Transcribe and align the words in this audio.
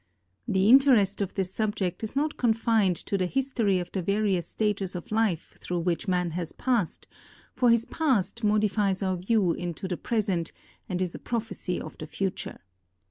The 0.47 0.67
interest 0.67 1.21
of 1.21 1.35
this 1.35 1.53
subject 1.53 2.03
is 2.03 2.15
not 2.15 2.35
confined 2.35 2.95
to 2.95 3.19
tlie 3.19 3.27
history 3.27 3.77
of 3.77 3.91
the 3.91 4.01
various 4.01 4.47
stages 4.47 4.95
of 4.95 5.11
life 5.11 5.57
through 5.61 5.81
which 5.81 6.07
man 6.07 6.31
lias 6.35 6.53
passed, 6.53 7.07
for 7.53 7.69
his 7.69 7.85
past 7.85 8.43
modifies 8.43 9.03
our 9.03 9.17
views 9.17 9.57
of 9.63 9.89
the 9.89 9.97
present 9.97 10.53
and 10.89 11.03
is 11.03 11.13
a 11.13 11.19
prophecy 11.19 11.79
of 11.79 11.99
the 11.99 12.07
future. 12.07 12.61